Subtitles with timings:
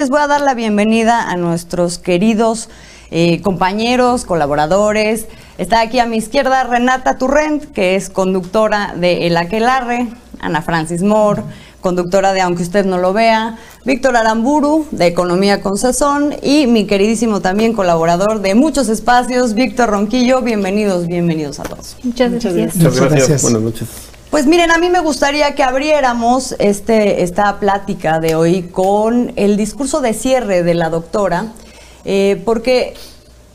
[0.00, 2.68] Les voy a dar la bienvenida a nuestros queridos
[3.10, 5.26] eh, compañeros, colaboradores.
[5.58, 10.06] Está aquí a mi izquierda Renata Turrent, que es conductora de El Aquelarre,
[10.38, 11.42] Ana Francis Moore,
[11.80, 16.86] conductora de Aunque usted no lo vea, Víctor Aramburu, de Economía con Sazón, y mi
[16.86, 20.42] queridísimo también colaborador de muchos espacios, Víctor Ronquillo.
[20.42, 21.96] Bienvenidos, bienvenidos a todos.
[22.04, 22.76] Muchas gracias.
[22.76, 23.42] Muchas gracias.
[23.42, 23.88] Buenas noches.
[24.30, 29.56] Pues miren, a mí me gustaría que abriéramos este, esta plática de hoy con el
[29.56, 31.46] discurso de cierre de la doctora,
[32.04, 32.92] eh, porque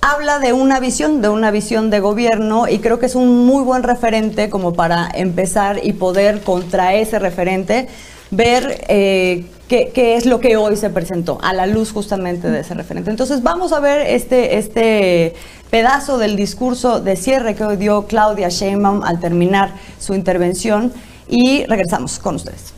[0.01, 3.63] habla de una visión, de una visión de gobierno y creo que es un muy
[3.63, 7.87] buen referente como para empezar y poder contra ese referente
[8.31, 12.61] ver eh, qué, qué, es lo que hoy se presentó a la luz justamente de
[12.61, 13.11] ese referente.
[13.11, 15.35] Entonces vamos a ver este, este
[15.73, 20.93] pedazo del discurso de cierre que dio Claudia Sheinbaum al terminar su intervención
[21.27, 22.75] y regresamos con ustedes.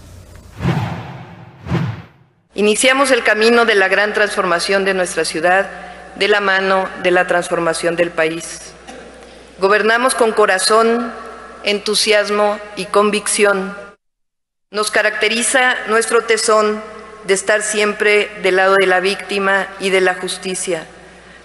[2.54, 5.68] Iniciamos el camino de la gran transformación de nuestra ciudad
[6.16, 8.72] de la mano de la transformación del país.
[9.60, 11.12] Gobernamos con corazón,
[11.66, 13.76] entusiasmo y convicción
[14.72, 16.82] nos caracteriza nuestro tesón
[17.26, 20.88] de estar siempre del lado de la víctima y de la justicia.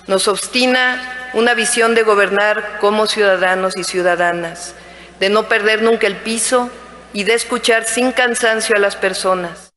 [0.06, 4.74] Nos obstina una visión de gobernar como ciudadanos y ciudadanas,
[5.18, 6.70] de no perder nunca el piso
[7.12, 9.72] y de escuchar sin cansancio a las personas.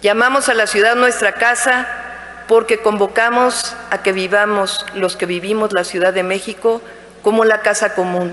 [0.00, 1.86] Llamamos a la ciudad nuestra casa
[2.46, 6.80] porque convocamos a que vivamos los que vivimos la Ciudad de México
[7.22, 8.32] como la casa común.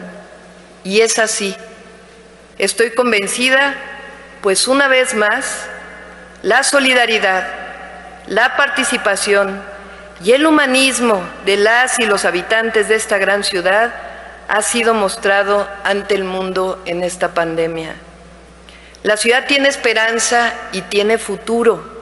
[0.83, 1.55] Y es así.
[2.57, 3.75] Estoy convencida
[4.41, 5.65] pues una vez más,
[6.43, 7.47] la solidaridad,
[8.27, 9.61] la participación
[10.23, 13.93] y el humanismo de las y los habitantes de esta gran ciudad
[14.47, 17.95] ha sido mostrado ante el mundo en esta pandemia.
[19.03, 21.94] La ciudad tiene esperanza y tiene futuro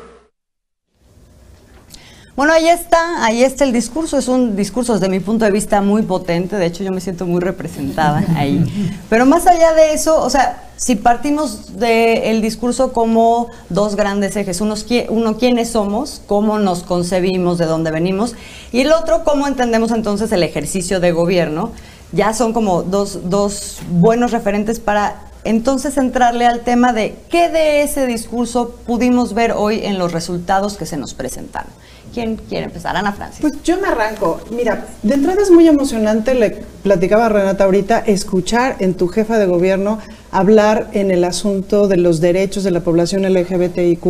[2.36, 4.18] bueno, ahí está, ahí está el discurso.
[4.18, 6.56] Es un discurso desde mi punto de vista muy potente.
[6.56, 8.64] De hecho, yo me siento muy representada ahí.
[9.10, 14.62] Pero más allá de eso, o sea, si partimos del discurso como dos grandes ejes,
[14.62, 14.74] uno,
[15.10, 18.36] uno quiénes somos, cómo nos concebimos, de dónde venimos,
[18.72, 21.72] y el otro cómo entendemos entonces el ejercicio de gobierno,
[22.12, 27.84] ya son como dos, dos buenos referentes para entonces entrarle al tema de qué de
[27.84, 31.72] ese discurso pudimos ver hoy en los resultados que se nos presentaron.
[32.14, 32.96] ¿Quién quiere empezar?
[32.96, 33.42] Ana Francis.
[33.42, 34.40] Pues yo me arranco.
[34.52, 39.40] Mira, de entrada es muy emocionante, le platicaba a Renata ahorita, escuchar en tu jefa
[39.40, 40.00] de gobierno
[40.32, 44.06] hablar en el asunto de los derechos de la población LGBTIQ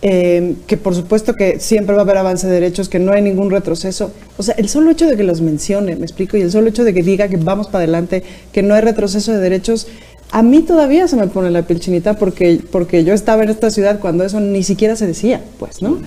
[0.00, 3.20] eh, que por supuesto que siempre va a haber avance de derechos, que no hay
[3.20, 4.12] ningún retroceso.
[4.36, 6.84] O sea, el solo hecho de que los mencione, me explico, y el solo hecho
[6.84, 9.88] de que diga que vamos para adelante, que no hay retroceso de derechos,
[10.30, 13.70] a mí todavía se me pone la piel chinita porque, porque yo estaba en esta
[13.70, 15.98] ciudad cuando eso ni siquiera se decía, pues, ¿no?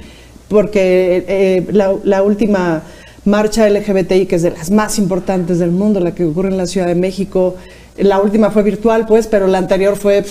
[0.51, 2.84] Porque eh, la, última
[3.23, 6.67] marcha LGBTI, que es de las más importantes del mundo, la que ocurre en la
[6.67, 7.56] Ciudad de México,
[7.97, 10.25] la última fue virtual, pues, pero la anterior fue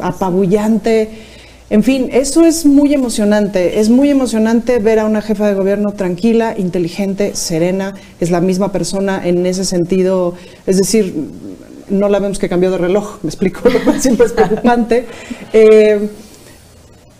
[0.00, 1.10] apabullante.
[1.68, 3.78] En fin, eso es muy emocionante.
[3.78, 7.94] Es muy emocionante ver a una jefa de gobierno tranquila, inteligente, serena.
[8.20, 10.34] Es la misma persona en ese sentido.
[10.66, 11.14] Es decir,
[11.90, 15.06] no la vemos que cambió de reloj, me explico, lo cual siempre es preocupante.
[15.54, 16.08] Eh,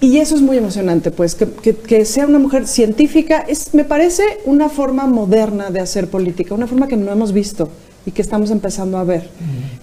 [0.02, 4.68] y eso es muy emocionante, pues, que, sea una mujer científica, es, me parece una
[4.68, 7.68] forma moderna de hacer política, una forma que no hemos visto
[8.04, 9.30] y que estamos empezando a ver.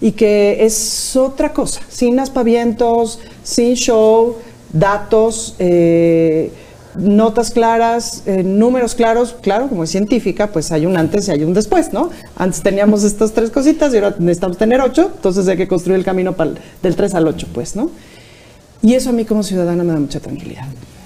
[0.02, 4.36] Y que es otra cosa, sin aspavientos, sin show,
[4.74, 6.52] datos, eh,
[6.96, 11.46] notas claras, eh, números claros, claro, como es científica, pues hay un antes y hay
[11.46, 12.10] un después, ¿no?
[12.36, 16.04] Antes teníamos estas tres cositas y ahora necesitamos tener ocho, entonces hay que construir el
[16.04, 16.36] camino
[16.84, 17.90] del 3 al 8, pues, ¿no?
[18.82, 20.66] Y eso a mí como ciudadana me da mucha tranquilidad.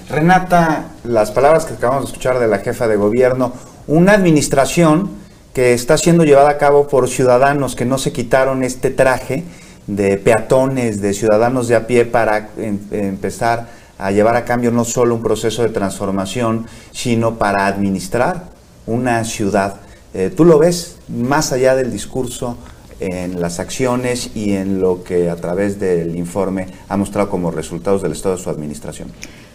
[0.09, 3.53] Renata, las palabras que acabamos de escuchar de la jefa de gobierno,
[3.87, 5.09] una administración
[5.53, 9.43] que está siendo llevada a cabo por ciudadanos que no se quitaron este traje
[9.87, 13.67] de peatones, de ciudadanos de a pie para em, empezar
[13.97, 18.45] a llevar a cambio no solo un proceso de transformación, sino para administrar
[18.85, 19.75] una ciudad.
[20.13, 22.57] Eh, ¿Tú lo ves más allá del discurso
[22.99, 28.01] en las acciones y en lo que a través del informe ha mostrado como resultados
[28.01, 29.09] del estado de su administración.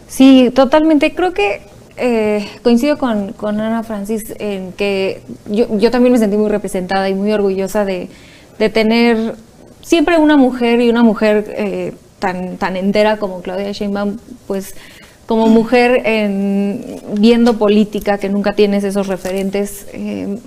[0.09, 1.15] Sí, totalmente.
[1.15, 1.61] Creo que
[1.97, 7.33] eh, coincido con, Ana Francis en que yo, también me sentí muy representada y muy
[7.33, 8.09] orgullosa de,
[8.73, 9.35] tener
[9.83, 14.75] siempre una mujer y una mujer eh, tan, tan entera como Claudia Sheinbaum, pues
[15.27, 20.39] como mujer en, viendo política, que nunca tienes esos referentes, eh,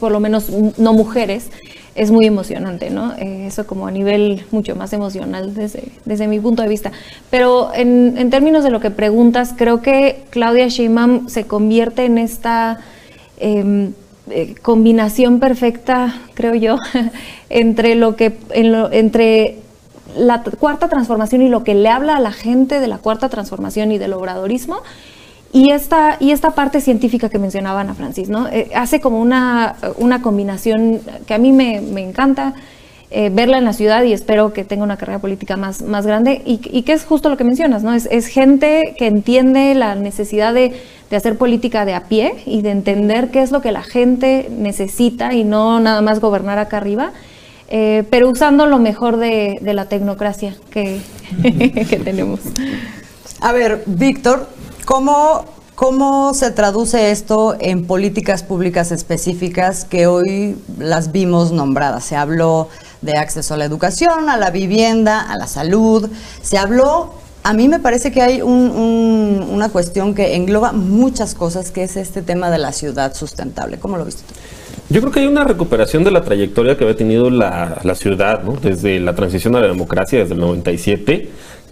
[0.00, 0.48] por lo menos
[0.78, 1.50] no mujeres,
[1.94, 3.14] es muy emocionante, ¿no?
[3.14, 6.92] Eh, eso como a nivel mucho más emocional desde, desde mi punto de vista.
[7.30, 12.18] Pero en, en términos de lo que preguntas, creo que Claudia Sheinbaum se convierte en
[12.18, 12.78] esta
[13.38, 13.92] em,
[14.30, 16.78] eh, combinación perfecta, creo yo,
[17.50, 19.58] entre lo que, entre
[20.16, 23.92] la cuarta transformación y lo que le habla a la gente de la cuarta transformación
[23.92, 24.82] y del obradorismo
[25.52, 28.46] y esta, y esta parte científica que mencionaba Ana Francis, ¿no?
[28.48, 32.54] Eh, hace como una, una, combinación que a mí me, encanta
[33.10, 36.40] eh, verla en la ciudad y espero que tenga una carrera política más, más grande
[36.44, 37.92] y, que es justo lo que mencionas, ¿no?
[37.94, 40.72] Es, es gente que entiende la necesidad de,
[41.10, 44.48] de, hacer política de a pie y de entender qué es lo que la gente
[44.56, 47.12] necesita y no nada más gobernar acá arriba.
[47.72, 51.00] Eh, pero usando lo mejor de, de la tecnocracia que,
[51.42, 52.40] que tenemos.
[53.40, 54.48] A ver, Víctor,
[54.84, 55.44] ¿Cómo,
[55.74, 62.04] ¿Cómo se traduce esto en políticas públicas específicas que hoy las vimos nombradas?
[62.04, 62.68] Se habló
[63.00, 66.10] de acceso a la educación, a la vivienda, a la salud.
[66.42, 71.84] Se habló, a mí me parece que hay una cuestión que engloba muchas cosas, que
[71.84, 73.78] es este tema de la ciudad sustentable.
[73.78, 74.34] ¿Cómo lo viste tú?
[74.92, 78.42] Yo creo que hay una recuperación de la trayectoria que había tenido la, la ciudad,
[78.42, 78.54] ¿no?
[78.54, 81.30] desde la transición a la democracia, desde el 97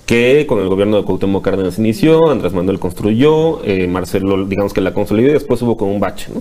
[0.09, 4.81] que con el gobierno de Cuauhtémoc Cárdenas inició, Andrés Manuel construyó, eh, Marcelo, digamos que
[4.81, 6.41] la consolidó y después hubo como un bache, ¿no?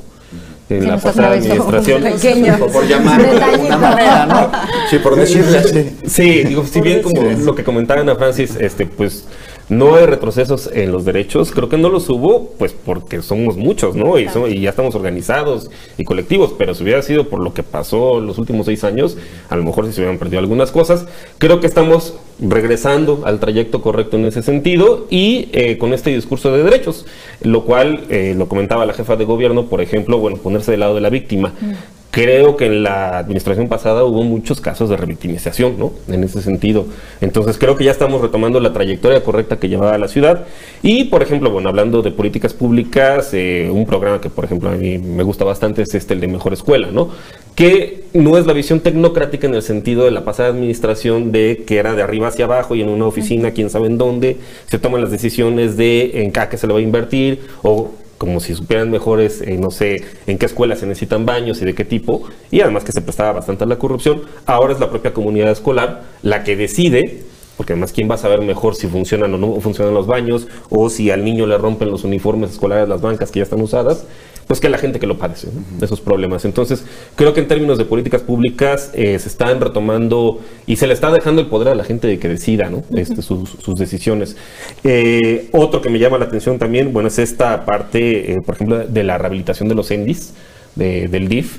[0.70, 2.02] En la pasada administración.
[2.72, 4.52] Por llamar de una manera, ¿no?
[4.90, 5.98] Sí, por decirle así.
[6.06, 9.26] Sí, digo, si bien como lo que comentaba Ana Francis, este, pues
[9.70, 13.96] no hay retrocesos en los derechos, creo que no los hubo, pues porque somos muchos,
[13.96, 14.18] ¿no?
[14.18, 18.20] Y, y, ya estamos organizados y colectivos, pero si hubiera sido por lo que pasó
[18.20, 19.18] los últimos seis años,
[19.50, 21.06] a lo mejor si se hubieran perdido algunas cosas.
[21.38, 26.52] Creo que estamos regresando al trayecto correcto en ese sentido y eh, con este discurso
[26.52, 27.06] de derechos,
[27.42, 30.96] lo cual eh, lo comentaba la jefa de gobierno, por ejemplo, bueno, ponerse del lado
[30.96, 31.54] de la víctima.
[31.60, 31.74] Mm.
[32.18, 35.94] Creo que en la administración pasada hubo muchos casos de revictimización, ¿no?
[36.08, 36.88] En ese sentido.
[37.22, 40.48] Entonces creo que ya estamos retomando la trayectoria correcta que llevaba la ciudad.
[40.82, 44.74] Y, por ejemplo, bueno, hablando de políticas públicas, eh, un programa que, por ejemplo, a
[44.74, 47.12] mí me gusta bastante es este, el de Mejor Escuela, ¿no?
[47.54, 51.78] Que no es la visión tecnocrática en el sentido de la pasada administración de que
[51.78, 55.02] era de arriba hacia abajo y en una oficina, quién sabe en dónde, se toman
[55.02, 59.42] las decisiones de en qué se le va a invertir o como si supieran mejores,
[59.42, 62.84] eh, no sé, en qué escuelas se necesitan baños y de qué tipo, y además
[62.84, 66.56] que se prestaba bastante a la corrupción, ahora es la propia comunidad escolar la que
[66.56, 67.24] decide,
[67.58, 70.90] porque además quién va a saber mejor si funcionan o no funcionan los baños, o
[70.90, 74.06] si al niño le rompen los uniformes escolares las bancas que ya están usadas,
[74.48, 75.50] pues que la gente que lo padece,
[75.82, 76.46] esos problemas.
[76.46, 76.86] Entonces,
[77.16, 81.12] creo que en términos de políticas públicas eh, se están retomando y se le está
[81.12, 82.84] dejando el poder a la gente de que decida ¿no?
[82.96, 84.38] este, sus, decisiones.
[84.86, 88.88] Eh, otro que me llama la atención también, bueno, es esta parte, eh, por ejemplo,
[88.88, 90.34] de la rehabilitación de los ENDIS,
[90.76, 91.58] del DIF.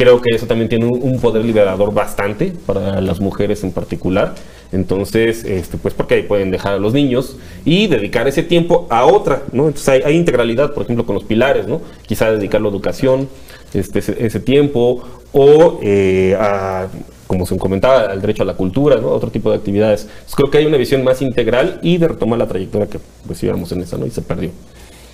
[0.00, 4.34] Creo que eso también tiene un poder liberador bastante para las mujeres en particular.
[4.72, 7.36] Entonces, este, pues porque ahí pueden dejar a los niños
[7.66, 9.66] y dedicar ese tiempo a otra, ¿no?
[9.66, 11.82] Entonces hay, integralidad, por ejemplo, con los pilares, ¿no?
[12.06, 13.28] Quizá dedicarlo a educación,
[13.74, 15.02] este, ese, tiempo,
[15.32, 16.88] o eh, a,
[17.26, 19.08] como se comentaba, al derecho a la cultura, ¿no?
[19.08, 20.08] Otro tipo de actividades.
[20.34, 23.82] creo que hay una visión más integral y de retomar la trayectoria que pues en
[23.82, 24.06] esa, ¿no?
[24.06, 24.50] Y se perdió.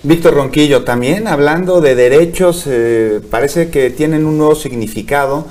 [0.03, 5.45] Víctor Ronquillo, también hablando de derechos, eh, parece que tienen un nuevo significado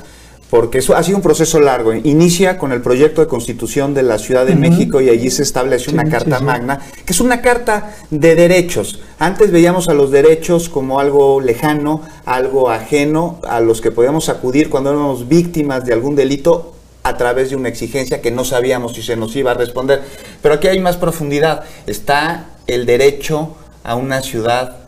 [0.50, 1.92] porque eso ha sido un proceso largo.
[1.92, 5.90] Inicia con el proyecto de constitución de la Ciudad de México y allí se establece
[5.90, 9.00] una carta magna, que es una carta de derechos.
[9.18, 14.70] Antes veíamos a los derechos como algo lejano, algo ajeno, a los que podíamos acudir
[14.70, 19.02] cuando éramos víctimas de algún delito a través de una exigencia que no sabíamos si
[19.02, 20.02] se nos iba a responder.
[20.40, 21.64] Pero aquí hay más profundidad.
[21.88, 24.78] Está el derecho a una ciudad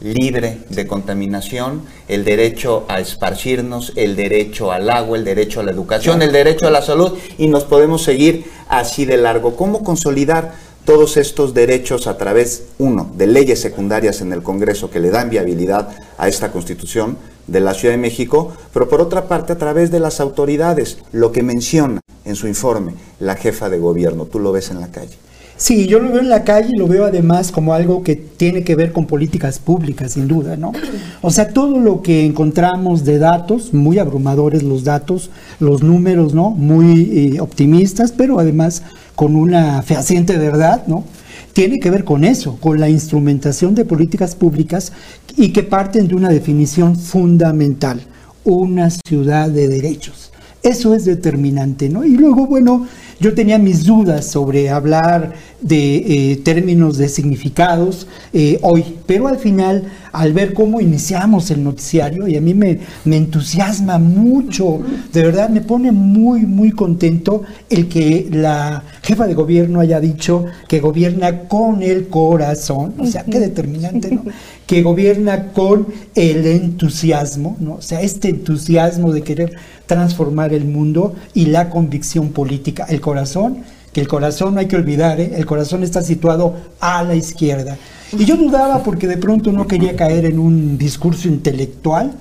[0.00, 5.70] libre de contaminación, el derecho a esparcirnos, el derecho al agua, el derecho a la
[5.70, 9.54] educación, el derecho a la salud y nos podemos seguir así de largo.
[9.54, 10.52] ¿Cómo consolidar
[10.84, 15.30] todos estos derechos a través, uno, de leyes secundarias en el Congreso que le dan
[15.30, 15.88] viabilidad
[16.18, 20.00] a esta Constitución de la Ciudad de México, pero por otra parte a través de
[20.00, 24.70] las autoridades, lo que menciona en su informe la jefa de gobierno, tú lo ves
[24.70, 25.16] en la calle.
[25.60, 28.64] Sí, yo lo veo en la calle y lo veo además como algo que tiene
[28.64, 30.72] que ver con políticas públicas, sin duda, ¿no?
[31.20, 36.48] O sea, todo lo que encontramos de datos, muy abrumadores los datos, los números, ¿no?
[36.48, 41.04] Muy eh, optimistas, pero además con una fehaciente verdad, ¿no?
[41.52, 44.92] Tiene que ver con eso, con la instrumentación de políticas públicas
[45.36, 48.00] y que parten de una definición fundamental,
[48.44, 50.30] una ciudad de derechos.
[50.62, 52.04] Eso es determinante, ¿no?
[52.04, 52.86] Y luego, bueno,
[53.18, 59.38] yo tenía mis dudas sobre hablar de eh, términos de significados eh, hoy, pero al
[59.38, 64.80] final, al ver cómo iniciamos el noticiario, y a mí me, me, entusiasma mucho,
[65.12, 70.46] de verdad me pone muy, muy contento el que la jefa de gobierno haya dicho
[70.68, 74.24] que gobierna con el corazón, o sea, qué determinante, ¿no?
[74.66, 77.74] Que gobierna con el entusiasmo, ¿no?
[77.74, 83.64] O sea, este entusiasmo de querer transformar el mundo y la convicción política, el corazón
[83.92, 85.32] que el corazón no hay que olvidar, ¿eh?
[85.36, 87.76] el corazón está situado a la izquierda.
[88.16, 92.14] Y yo dudaba porque de pronto no quería caer en un discurso intelectual,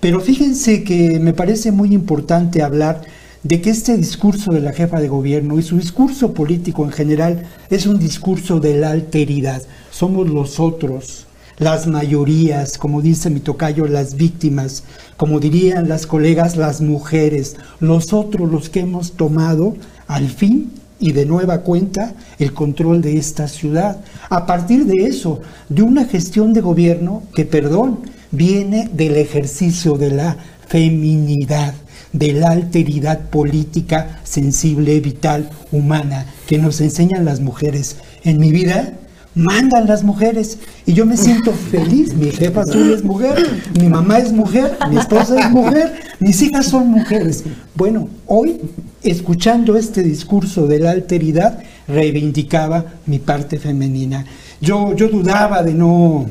[0.00, 3.02] pero fíjense que me parece muy importante hablar
[3.42, 7.46] de que este discurso de la jefa de gobierno y su discurso político en general
[7.70, 9.62] es un discurso de la alteridad.
[9.90, 11.26] Somos los otros,
[11.58, 14.84] las mayorías, como dice mi tocayo, las víctimas,
[15.16, 19.76] como dirían las colegas, las mujeres, los otros los que hemos tomado
[20.06, 23.98] al fin y de nueva cuenta el control de esta ciudad.
[24.30, 30.10] A partir de eso, de una gestión de gobierno que, perdón, viene del ejercicio de
[30.10, 30.36] la
[30.66, 31.74] feminidad,
[32.12, 37.96] de la alteridad política, sensible, vital, humana, que nos enseñan las mujeres.
[38.22, 38.94] En mi vida
[39.34, 42.14] mandan las mujeres y yo me siento feliz.
[42.14, 43.36] Mi jefa azul es mujer,
[43.78, 47.44] mi mamá es mujer, mi esposa es mujer, mis hijas son mujeres.
[47.74, 48.60] Bueno, hoy
[49.02, 54.24] escuchando este discurso de la alteridad, reivindicaba mi parte femenina.
[54.60, 56.26] Yo, yo dudaba de no,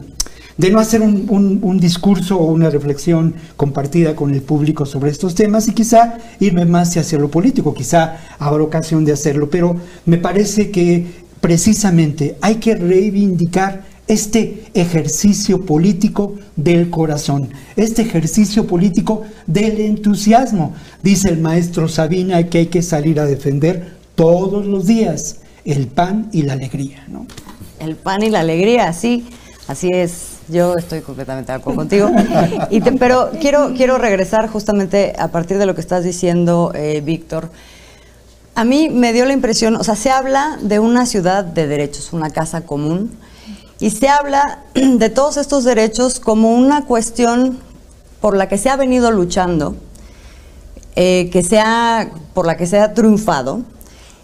[0.57, 5.67] de no hacer un, discurso o una reflexión compartida con el público sobre estos temas
[5.67, 10.71] y quizá irme más hacia lo político, quizá habrá ocasión de hacerlo, pero me parece
[10.71, 20.73] que precisamente hay que reivindicar este ejercicio político del corazón, este ejercicio político del entusiasmo.
[21.01, 26.29] Dice el maestro Sabina que hay que salir a defender todos los días el pan
[26.31, 27.03] y la alegría.
[27.09, 27.27] ¿no?
[27.81, 29.25] El pan y la alegría, sí,
[29.67, 30.29] así es.
[30.47, 32.09] Yo estoy completamente de acuerdo contigo.
[32.99, 37.49] pero quiero, quiero regresar justamente a partir de lo que estás diciendo, eh, Víctor.
[38.55, 42.13] A mí me dio la impresión, o sea, se habla de una ciudad de derechos,
[42.13, 43.11] una casa común,
[43.79, 47.57] y se habla de todos estos derechos como una cuestión
[48.21, 49.75] por la que se ha venido luchando,
[50.95, 53.61] eh, que sea, por la que se ha triunfado,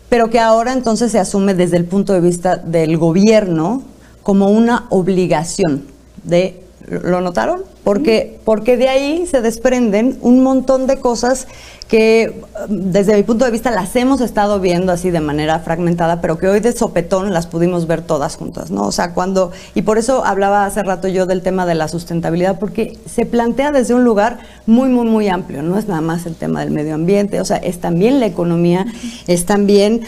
[0.09, 3.81] pero que ahora entonces se asume desde el punto de vista del gobierno
[4.21, 5.87] como una obligación
[6.23, 7.61] de ¿Lo notaron?
[7.83, 11.47] Porque, porque de ahí se desprenden un montón de cosas
[11.87, 16.37] que desde mi punto de vista las hemos estado viendo así de manera fragmentada, pero
[16.37, 18.83] que hoy de sopetón las pudimos ver todas juntas, ¿no?
[18.83, 22.59] O sea, cuando, y por eso hablaba hace rato yo del tema de la sustentabilidad,
[22.59, 26.35] porque se plantea desde un lugar muy, muy, muy amplio, no es nada más el
[26.35, 28.85] tema del medio ambiente, o sea, es también la economía,
[29.25, 30.01] es también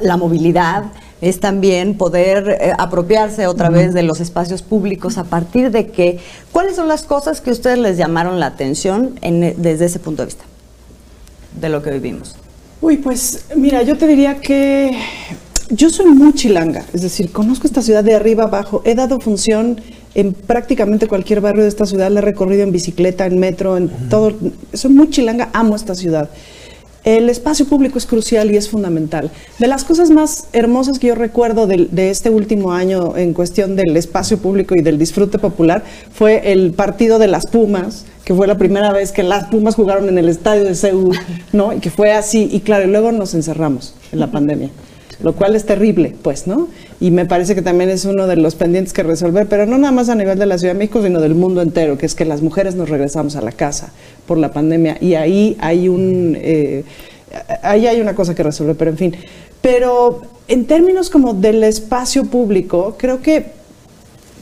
[0.00, 0.84] la movilidad,
[1.20, 6.18] es también poder eh, apropiarse otra vez de los espacios públicos a partir de que,
[6.52, 10.26] ¿cuáles son las cosas que ustedes les llamaron la atención en, desde ese punto de
[10.26, 10.44] vista
[11.60, 12.36] de lo que vivimos?
[12.80, 14.98] Uy, pues mira, yo te diría que
[15.70, 19.80] yo soy muy chilanga, es decir, conozco esta ciudad de arriba abajo, he dado función
[20.14, 23.88] en prácticamente cualquier barrio de esta ciudad, la he recorrido en bicicleta, en metro, en
[24.08, 24.32] todo,
[24.72, 26.30] soy muy chilanga, amo esta ciudad.
[27.06, 29.30] El espacio público es crucial y es fundamental.
[29.60, 33.96] De las cosas más hermosas que yo recuerdo de, este último año en cuestión del
[33.96, 38.58] espacio público y del disfrute popular fue el partido de las Pumas, que fue la
[38.58, 41.16] primera vez que las Pumas jugaron en el estadio de Seúl,
[41.52, 41.72] ¿no?
[41.72, 42.48] Y que fue así.
[42.50, 44.70] Y claro, y luego nos encerramos en la pandemia
[45.20, 46.68] lo cual es terrible, pues, ¿no?
[47.00, 49.92] Y me parece que también es uno de los pendientes que resolver, pero no nada
[49.92, 52.24] más a nivel de la Ciudad de México, sino del mundo entero, que es que
[52.24, 53.92] las mujeres nos regresamos a la casa
[54.26, 56.84] por la pandemia y ahí hay un, eh,
[57.62, 59.16] ahí hay una cosa que resolver, pero en fin.
[59.60, 63.56] Pero en términos como del espacio público, creo que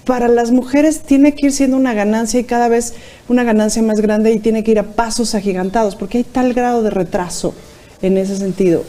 [0.04, 2.94] para las mujeres tiene que ir siendo una ganancia y cada vez
[3.28, 6.82] una ganancia más grande y tiene que ir a pasos agigantados, porque hay tal grado
[6.82, 7.54] de retraso
[8.02, 8.84] en ese sentido.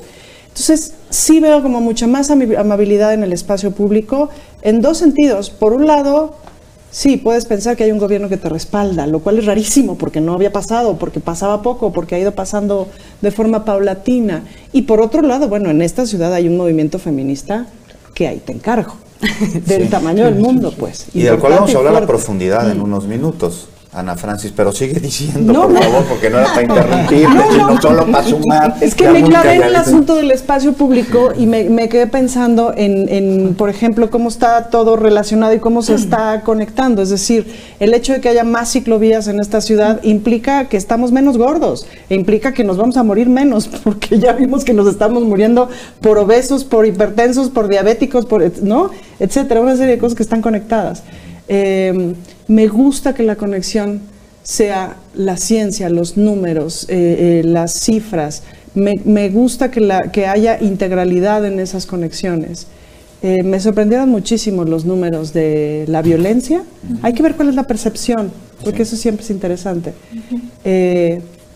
[0.56, 4.30] Entonces, sí veo como mucha más amabilidad en el espacio público
[4.62, 5.50] en dos sentidos.
[5.50, 6.36] Por un lado,
[6.92, 10.22] sí, puedes pensar que hay un gobierno que te respalda, lo cual es rarísimo porque
[10.22, 12.88] no había pasado, porque pasaba poco, porque ha ido pasando
[13.20, 14.46] de forma paulatina.
[14.72, 17.68] Y por otro lado, bueno, en esta ciudad hay un movimiento feminista
[18.14, 18.94] que ahí te encargo,
[19.66, 21.08] del tamaño del mundo, pues.
[21.14, 23.68] Y del cual vamos a hablar a profundidad en unos minutos.
[23.96, 28.28] Ana Francis, pero sigue diciendo, por favor, porque no era para interrumpirte, sino solo para
[28.28, 28.76] sumar.
[28.82, 33.56] Es que me clavé en el asunto del espacio público y me, quedé pensando en,
[33.56, 37.02] por ejemplo, cómo está todo relacionado y cómo se está conectando.
[37.02, 37.48] Es decir,
[37.80, 41.88] el hecho de que haya más ciclovías en esta ciudad implica que estamos menos gordos,
[42.10, 45.70] e implica que nos vamos a morir menos, porque ya vimos que nos estamos muriendo
[46.02, 48.90] por obesos, por hipertensos, por diabéticos, por, ¿no?
[49.20, 51.04] etcétera, una serie de cosas que están conectadas.
[51.48, 52.14] Eh,
[52.48, 54.02] me gusta que la conexión
[54.44, 58.44] sea la ciencia, los números, eh, eh, las cifras.
[58.74, 62.68] Me, gusta que, la, que, haya integralidad en esas conexiones.
[63.24, 66.62] me sorprendieron muchísimo los números de la violencia.
[67.02, 68.32] Hay que ver cuál es la percepción,
[68.64, 69.94] porque eso siempre es interesante.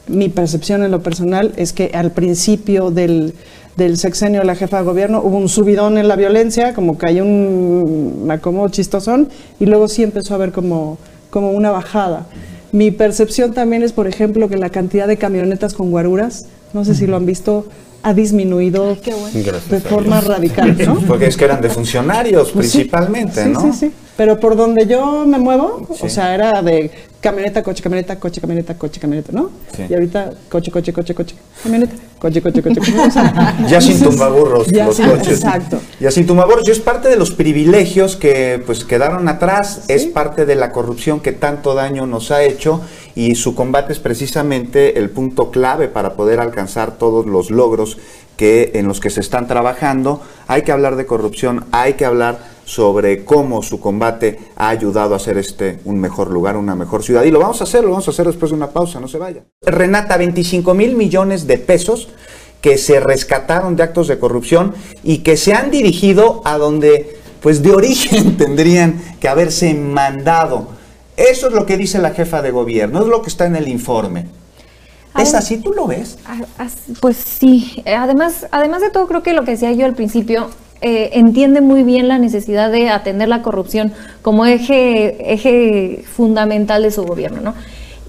[0.08, 3.34] mi percepción en lo personal es que al principio del,
[3.80, 7.08] del sexenio de la jefa de gobierno, hubo un subidón en la violencia, como que
[7.08, 11.00] hay un como chistosón, y luego sí empezó a haber como,
[11.32, 12.28] como una bajada.
[12.72, 16.94] Mi percepción también es, por ejemplo, que la cantidad de camionetas con guaruras, no sé
[16.94, 17.66] si lo han visto,
[18.02, 21.00] ha disminuido de forma radical, ¿no?
[21.08, 23.62] Porque es que eran de funcionarios pues principalmente, ¿no?
[23.62, 28.18] Sí, sí, Pero por donde yo me muevo, o sea, era de camioneta, coche, camioneta,
[28.18, 29.52] coche, camioneta, coche, camioneta, ¿no?
[29.90, 32.92] Y ahorita coche, coche, coche, coche, camioneta, coche, coche, coche, coche.
[33.70, 35.34] ya sin tumbaburros los coches.
[35.34, 35.80] Exacto.
[36.00, 36.68] Ya sin tumbaburros.
[36.68, 41.20] Y es parte de los privilegios que pues quedaron atrás, es parte de la corrupción
[41.20, 42.82] que tanto daño nos ha hecho
[43.16, 47.98] y su combate es precisamente el punto clave para poder alcanzar todos los logros
[48.38, 50.22] que en los que se están trabajando.
[50.48, 55.18] Hay que hablar de corrupción, hay que hablar sobre cómo su combate ha ayudado a
[55.18, 57.24] hacer este un mejor lugar, una mejor ciudad.
[57.24, 59.18] Y lo vamos a hacer, lo vamos a hacer después de una pausa, no se
[59.18, 59.44] vaya.
[59.62, 62.10] Renata, 25 mil millones de pesos
[62.62, 64.74] que se rescataron de actos de corrupción
[65.04, 70.79] y que se han dirigido a donde, pues de origen tendrían que haberse mandado
[71.20, 73.68] eso es lo que dice la jefa de gobierno, es lo que está en el
[73.68, 74.28] informe.
[75.18, 75.58] ¿Es así?
[75.58, 76.18] ¿Tú lo ves?
[77.02, 77.84] Pues sí.
[77.86, 80.50] Además, además de todo, creo que lo que decía yo al principio,
[80.82, 86.92] eh, entiende muy bien la necesidad de atender la corrupción como eje, eje fundamental de
[86.92, 87.54] su gobierno, ¿no?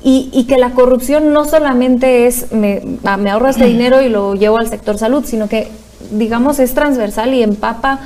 [0.02, 4.34] Y, que la corrupción no solamente es me, ah, me ahorro este dinero y lo
[4.34, 5.68] llevo al sector salud, sino que,
[6.12, 8.00] digamos, es transversal y empapa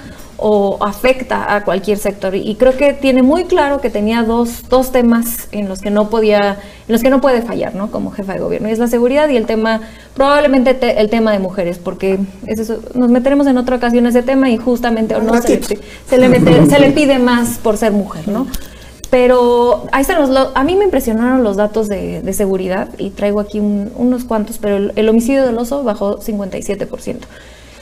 [0.46, 2.34] o afecta a cualquier sector.
[2.34, 6.10] Y creo que tiene muy claro que tenía dos, dos temas en los que no
[6.10, 7.90] podía, en los que no puede fallar, ¿no?
[7.90, 8.68] Como jefa de gobierno.
[8.68, 9.80] Y es la seguridad y el tema,
[10.12, 12.18] probablemente el tema de mujeres, porque
[12.94, 16.66] nos meteremos en otra ocasión ese tema y justamente o no se le, se le,
[16.68, 18.46] se le pide más por ser mujer, ¿no?
[19.08, 23.40] Pero ahí están los, a mí me impresionaron los datos de, de seguridad y traigo
[23.40, 27.16] aquí unos cuantos, pero el, el homicidio del oso bajó 57%.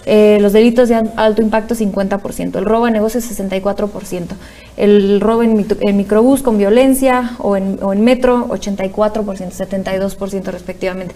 [0.05, 4.27] Eh, los delitos de alto impacto 50%, el robo a negocios 64%,
[4.77, 11.15] el robo en, microbús con violencia o en, metro 84%, 72% respectivamente.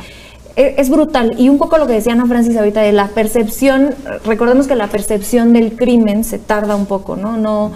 [0.54, 1.34] E, es brutal.
[1.36, 3.94] Y un poco lo que decía Ana Francis ahorita de la percepción,
[4.24, 7.36] recordemos que la percepción del crimen se tarda un poco, ¿no?
[7.36, 7.72] No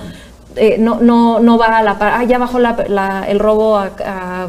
[0.57, 2.13] eh, no, no, no va a la par.
[2.15, 4.49] Ah, ya bajó el robo a,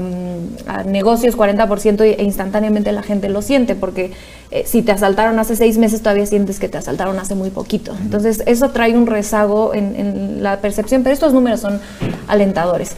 [0.85, 4.11] negocios 40% e instantáneamente la gente lo siente, porque
[4.51, 7.93] eh, si te asaltaron hace seis meses, todavía sientes que te asaltaron hace muy poquito.
[8.01, 11.79] Entonces, eso trae un rezago en, en la percepción, pero estos números son
[12.27, 12.95] alentadores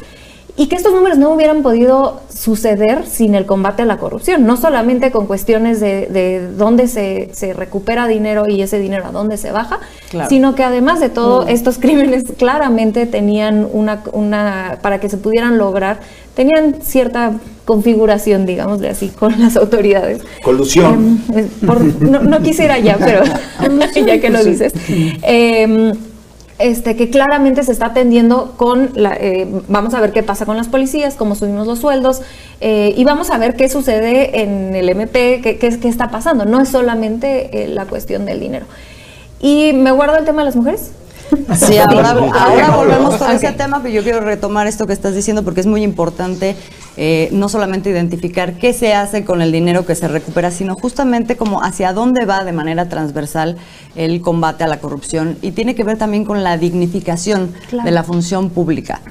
[0.56, 4.56] y que estos números no hubieran podido suceder sin el combate a la corrupción, no
[4.56, 9.80] solamente con cuestiones de, dónde se, recupera dinero y ese dinero a dónde se baja,
[10.30, 11.50] sino que además de todo, mm.
[11.50, 16.02] estos crímenes claramente tenían una, una, para que se pudieran lograr,
[16.36, 17.34] tenían cierta
[17.66, 20.22] configuración, digámosle así, con las autoridades.
[20.44, 21.20] Colusión.
[21.34, 23.24] Em, no, quisiera ya, pero
[24.06, 24.74] ya que lo dices.
[25.24, 25.94] Eh,
[26.64, 30.56] este, que claramente se está atendiendo con, la, eh, vamos a ver qué pasa con
[30.56, 32.22] las policías, cómo subimos los sueldos
[32.62, 36.46] eh, y vamos a ver qué sucede en el MP, qué, qué, está pasando.
[36.46, 38.66] No es solamente eh, la cuestión del dinero.
[39.42, 40.92] Y me guardo el tema de las mujeres.
[41.56, 42.14] Sí, ahora,
[42.76, 45.84] volvemos a ese tema, pero yo quiero retomar esto que estás diciendo porque es muy
[45.84, 46.56] importante
[46.98, 51.36] eh, no solamente identificar qué se hace con el dinero que se recupera, sino justamente
[51.36, 53.58] como hacia dónde va de manera transversal
[53.96, 58.04] el combate a la corrupción y tiene que ver también con la dignificación de la
[58.04, 59.02] función pública.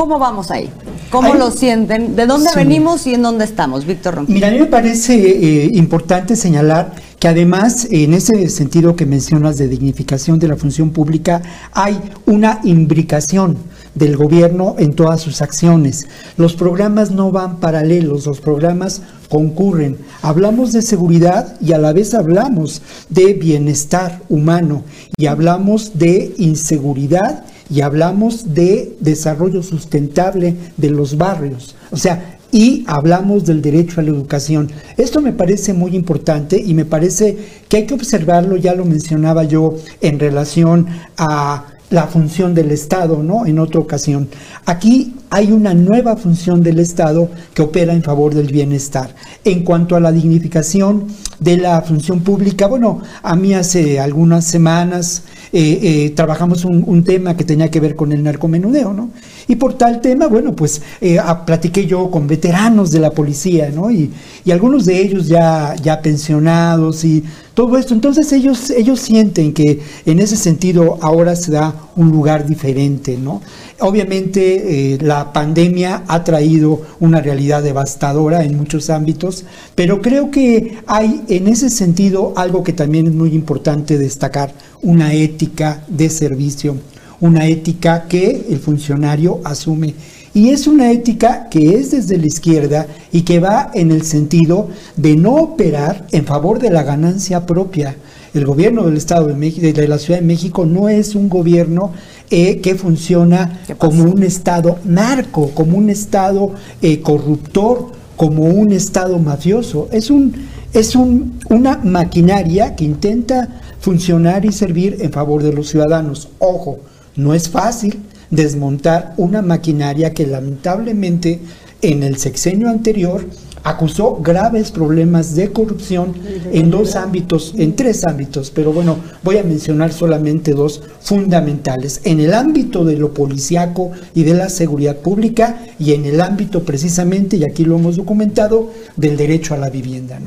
[0.00, 0.70] ¿Cómo vamos ahí?
[1.10, 2.16] ¿Cómo lo sienten?
[2.16, 3.84] ¿De dónde venimos y en dónde estamos?
[3.84, 4.34] Víctor Ronquillo.
[4.34, 9.58] Mira, a mí me parece eh, importante señalar que además, en ese sentido que mencionas
[9.58, 13.58] de dignificación de la función pública, hay una imbricación
[13.94, 16.08] del gobierno en todas sus acciones.
[16.38, 19.98] Los programas no van paralelos, los programas concurren.
[20.22, 24.82] Hablamos de seguridad y a la vez hablamos de bienestar humano
[25.18, 31.76] y hablamos de inseguridad y hablamos de desarrollo sustentable de los barrios.
[31.90, 34.70] O sea, y hablamos del derecho a la educación.
[34.96, 37.36] Esto me parece muy importante y me parece
[37.68, 43.22] que hay que observarlo, ya lo mencionaba yo en relación a la función del Estado,
[43.22, 43.46] ¿no?
[43.46, 44.28] En otra ocasión.
[44.64, 49.14] Aquí hay una nueva función del Estado que opera en favor del bienestar.
[49.44, 51.06] En cuanto a la dignificación
[51.38, 57.36] de la función pública, bueno, a mí hace algunas semanas eh, eh, trabajamos un, tema
[57.36, 59.10] que tenía que ver con el narcomenudeo, ¿no?
[59.48, 63.90] Y por tal tema, bueno, pues eh, platiqué yo con veteranos de la policía, ¿no?
[63.90, 64.12] Y,
[64.44, 67.24] y, algunos de ellos ya, ya pensionados y
[67.60, 67.92] todo esto.
[67.92, 73.42] Entonces ellos, ellos sienten que en ese sentido ahora se da un lugar diferente, ¿no?
[73.80, 79.44] Obviamente la pandemia ha traído una realidad devastadora en muchos ámbitos,
[79.74, 85.12] pero creo que hay en ese sentido algo que también es muy importante destacar, una
[85.12, 86.76] ética de servicio,
[87.20, 89.92] una ética que el funcionario asume.
[90.32, 94.68] Y es una ética que es desde la izquierda y que va en el sentido
[94.96, 97.96] de no operar en favor de la ganancia propia.
[98.32, 101.92] El gobierno del Estado de México, de la Ciudad de México, no es un gobierno
[102.30, 109.18] eh, que funciona como un Estado narco, como un Estado eh, corruptor, como un Estado
[109.18, 109.88] mafioso.
[109.90, 110.32] Es, un,
[110.72, 113.48] es un, una maquinaria que intenta
[113.80, 116.28] funcionar y servir en favor de los ciudadanos.
[116.38, 116.78] Ojo,
[117.16, 117.98] no es fácil
[118.30, 121.40] desmontar una maquinaria que lamentablemente
[121.82, 123.24] en el sexenio anterior
[123.62, 126.14] acusó graves problemas de corrupción
[126.52, 132.20] en dos ámbitos, en tres ámbitos, pero bueno, voy a mencionar solamente dos fundamentales, en
[132.20, 137.36] el ámbito de lo policiaco y de la seguridad pública y en el ámbito precisamente,
[137.36, 140.18] y aquí lo hemos documentado, del derecho a la vivienda.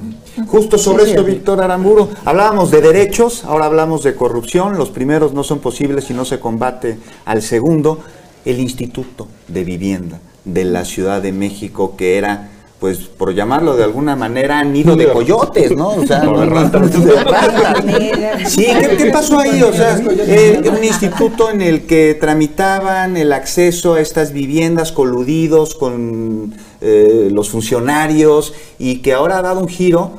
[0.47, 5.43] Justo sobre esto, Víctor Aramburo, hablábamos de derechos, ahora hablamos de corrupción, los primeros no
[5.43, 7.99] son posibles si no se combate al segundo,
[8.45, 12.49] el Instituto de Vivienda de la Ciudad de México, que era
[12.83, 15.91] pues por llamarlo de alguna manera, nido de coyotes, ¿no?
[15.91, 16.19] O sea,
[18.45, 18.67] Sí,
[18.97, 19.63] ¿qué, pasó ahí?
[19.63, 25.75] O sea, eh, un instituto en el que tramitaban el acceso a estas viviendas coludidos
[25.75, 30.11] con eh, los funcionarios y que ahora ha dado un giro,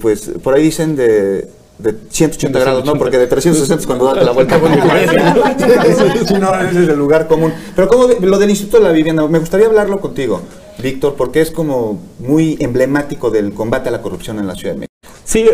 [0.00, 4.22] pues por ahí dicen de de 180 grados, no, porque de 360 es cuando da
[4.22, 4.58] la vuelta.
[6.26, 7.52] sí, no, ese es el lugar común.
[7.74, 10.40] Pero como lo del Instituto de la Vivienda, me gustaría hablarlo contigo,
[10.82, 14.80] Víctor, porque es como muy emblemático del combate a la corrupción en la Ciudad de
[14.80, 14.90] México.
[15.26, 15.46] Sí,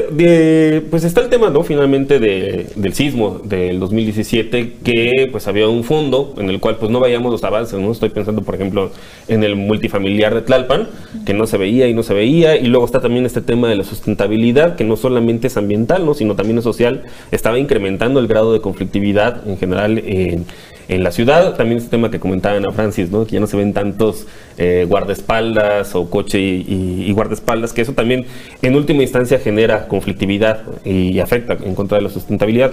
[0.91, 1.63] pues está el tema, ¿no?
[1.63, 6.99] Finalmente del sismo del 2017, que pues había un fondo en el cual pues no
[6.99, 7.93] veíamos los avances, ¿no?
[7.93, 8.91] Estoy pensando, por ejemplo,
[9.29, 10.89] en el multifamiliar de Tlalpan,
[11.25, 13.77] que no se veía y no se veía, y luego está también este tema de
[13.77, 16.15] la sustentabilidad, que no solamente es ambiental, ¿no?
[16.15, 20.47] Sino también es social, estaba incrementando el grado de conflictividad en general en
[20.91, 21.55] en la ciudad.
[21.55, 23.25] También este tema que comentaba Ana Francis, ¿no?
[23.25, 24.27] que ya no se ven tantos
[24.59, 28.27] eh, guardaespaldas o coche y, guardaespaldas, que eso también
[28.61, 32.73] en última instancia genera conflictividad y afecta en contra de la sustentabilidad.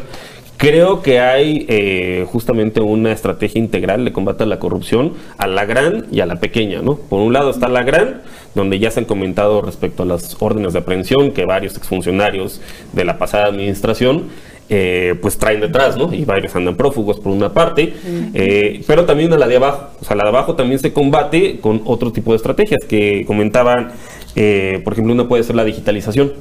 [0.58, 5.66] Creo que hay eh, justamente una estrategia integral de combate a la corrupción a la
[5.66, 6.96] gran y a la pequeña, ¿no?
[6.96, 8.24] Por un lado está la gran,
[8.56, 12.60] donde ya se han comentado respecto a las órdenes de aprehensión que varios exfuncionarios
[12.94, 14.30] de la pasada administración
[14.70, 16.14] eh, pues traen detrás, ¿no?
[16.14, 17.94] Y varios andan prófugos por una parte,
[18.34, 19.90] eh, pero también a la de abajo.
[20.02, 23.92] O sea, la de abajo también se combate con otro tipo de estrategias que comentaban,
[24.36, 26.34] eh, por ejemplo, una puede ser la digitalización.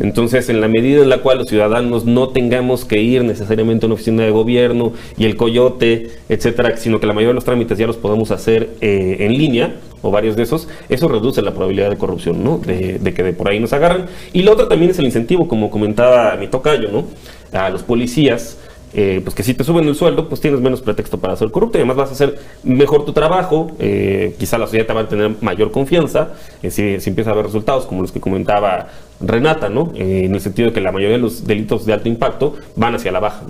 [0.00, 3.88] Entonces, en la medida en la cual los ciudadanos no tengamos que ir necesariamente a
[3.88, 7.78] una oficina de gobierno y el coyote, etcétera, sino que la mayoría de los trámites
[7.78, 11.96] ya los podemos hacer en línea, o varios de esos, eso reduce la probabilidad de
[11.96, 12.58] corrupción, ¿no?
[12.58, 14.06] De, de, que de por ahí nos agarran.
[14.32, 17.04] Y lo otro también es el incentivo, como comentaba mi tocayo, ¿no?
[17.52, 18.58] a los policías,
[18.94, 21.76] eh, pues que si te suben el sueldo, pues tienes menos pretexto para ser corrupto
[21.76, 25.08] y además vas a hacer mejor tu trabajo, eh, quizá la sociedad te va a
[25.08, 26.30] tener mayor confianza
[26.62, 28.88] eh, si, si, empieza a haber resultados como los que comentaba
[29.20, 29.92] Renata, ¿no?
[29.94, 33.10] en el sentido de que la mayoría de los delitos de alto impacto van hacia
[33.10, 33.44] la baja.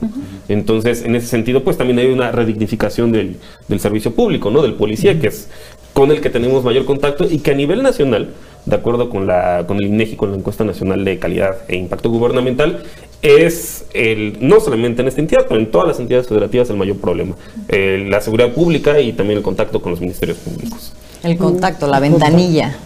[0.49, 4.63] Entonces, en ese sentido, pues también hay una redignificación del, del servicio público, ¿no?
[4.63, 5.49] Del policía, que es
[5.93, 8.29] con el que tenemos mayor contacto y que a nivel nacional
[8.67, 12.11] de acuerdo con, la, con el INEGI, con la encuesta nacional de calidad e impacto
[12.11, 12.83] gubernamental,
[13.23, 16.97] es el, no solamente en esta entidad, pero en todas las entidades federativas el mayor
[16.99, 17.35] problema.
[17.69, 20.93] la seguridad pública y también el contacto con los ministerios públicos.
[21.23, 22.77] El contacto, la ventanilla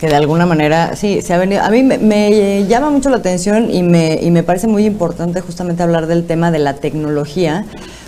[0.00, 1.62] que de alguna manera, sí, se ha venido.
[1.62, 5.82] A mí me, llama mucho la atención y me, y me, parece muy importante justamente
[5.82, 7.64] hablar del tema de la tecnología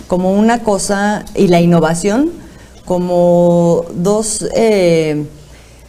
[0.07, 2.31] como una cosa y la innovación
[2.85, 5.25] como dos eh,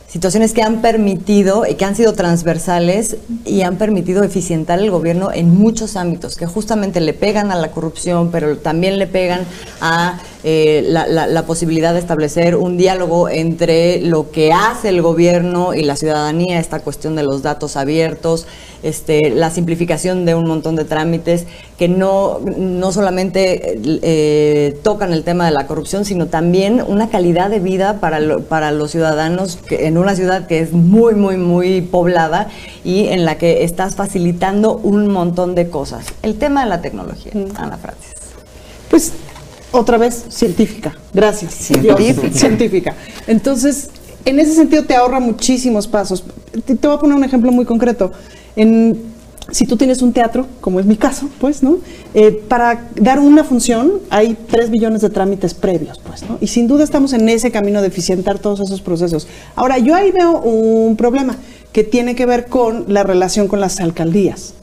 [0.09, 5.31] situaciones que han permitido y que han sido transversales y han permitido eficientar el gobierno
[5.33, 9.43] en muchos ámbitos, que justamente le pegan a la corrupción, pero también le pegan
[9.81, 15.83] a eh, la, posibilidad de establecer un diálogo entre lo que hace el gobierno y
[15.83, 18.47] la ciudadanía, esta cuestión de los datos abiertos,
[18.85, 21.47] este, la simplificación de un montón de trámites
[21.77, 27.51] que no, no solamente eh, tocan el tema de la corrupción, sino también una calidad
[27.51, 32.49] de vida para, para los ciudadanos en una ciudad que es muy, muy, muy poblada
[32.85, 36.07] y en la que estás facilitando un montón de cosas.
[36.23, 37.57] El tema de la tecnología, mm.
[37.57, 38.15] Ana Francis.
[38.89, 39.13] Pues
[39.73, 40.97] otra vez científica.
[41.13, 41.55] Gracias.
[41.55, 42.31] Científica.
[42.33, 42.97] científica.
[43.27, 43.91] Entonces,
[44.25, 46.25] en ese sentido te ahorra muchísimos pasos.
[46.65, 48.13] Te, voy a poner un ejemplo muy concreto.
[48.57, 49.01] En,
[49.51, 51.79] si tú tienes un teatro, como es mi caso, pues, ¿no?
[52.15, 56.39] Eh, para dar una función hay tres billones de trámites previos, pues, ¿no?
[56.41, 59.27] Y sin duda estamos en ese camino de eficientar todos esos procesos.
[59.57, 61.37] Ahora, yo ahí veo un problema
[61.73, 64.55] que tiene que ver con la relación con las alcaldías,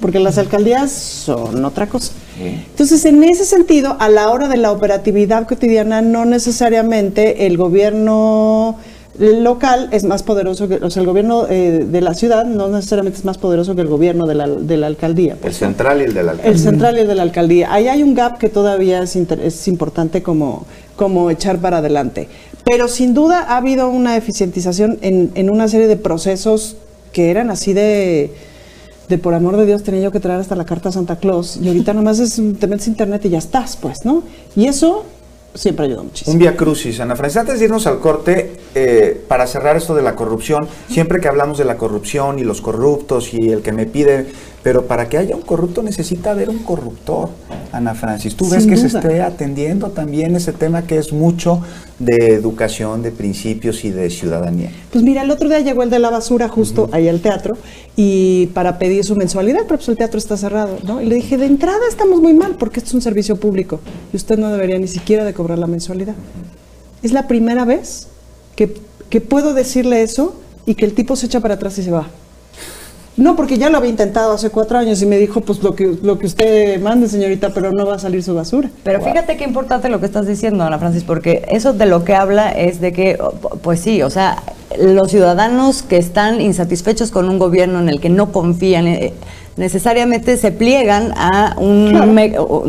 [0.00, 2.12] porque las alcaldías son otra cosa.
[2.40, 8.78] Entonces, en ese sentido, a la hora de la operatividad cotidiana, no necesariamente el gobierno
[9.18, 13.18] local es más poderoso que, o sea, el gobierno eh, de la ciudad no necesariamente
[13.18, 15.36] es más poderoso que el gobierno de la, de la alcaldía.
[15.42, 16.52] el central y el de la alcaldía.
[16.52, 17.72] El central y el de la alcaldía.
[17.72, 22.28] Ahí hay un gap que todavía es, es importante como, como echar para adelante.
[22.64, 26.76] Pero sin duda ha habido una eficientización en, en una serie de procesos
[27.12, 28.32] que eran así de
[29.08, 31.58] de por amor de Dios tenía yo que traer hasta la carta a Santa Claus
[31.58, 34.22] y ahorita nomás es, te metes internet y ya estás, pues, ¿no?
[34.56, 35.04] Y eso
[35.54, 36.32] siempre ayuda muchísimo.
[36.32, 37.38] Un via crucis, Ana Francis.
[37.38, 41.58] Antes de irnos al corte, eh, para cerrar esto de la corrupción, siempre que hablamos
[41.58, 44.26] de la corrupción y los corruptos y el que me pide,
[44.62, 47.30] pero para que haya un corrupto necesita haber un corruptor,
[47.72, 48.36] Ana Francis.
[48.36, 51.60] ¿Tú ves que se esté atendiendo también ese tema que es mucho
[51.98, 54.70] de educación, de principios y de ciudadanía?
[54.92, 57.56] Pues mira, el otro día llegó el de la basura justo ahí al teatro
[57.96, 61.00] y para pedir su mensualidad, pero pues el teatro está cerrado, ¿no?
[61.00, 63.80] Y le dije, de entrada estamos muy mal porque esto es un servicio público
[64.12, 66.14] y usted no debería ni siquiera de cobrar la mensualidad.
[67.02, 68.06] Es la primera vez
[68.54, 68.72] que,
[69.10, 72.06] que puedo decirle eso y que el tipo se echa para atrás y se va.
[73.16, 75.96] No, porque ya lo había intentado hace cuatro años y me dijo, pues lo que,
[76.02, 78.70] lo que usted mande, señorita, pero no va a salir su basura.
[78.84, 82.14] Pero fíjate qué importante lo que estás diciendo, Ana Francis, porque eso de lo que
[82.14, 83.18] habla es de que,
[83.62, 84.42] pues sí, o sea,
[84.78, 89.12] los ciudadanos que están insatisfechos con un gobierno en el que no confían, eh,
[89.58, 91.92] necesariamente se pliegan a un,